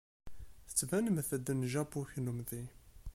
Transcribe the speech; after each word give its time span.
Tettbinemt-d 0.67 1.47
n 1.53 1.61
Japu 1.71 2.01
kunemti. 2.11 2.61